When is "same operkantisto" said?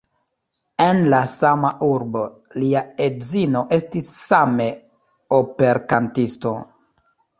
4.23-6.55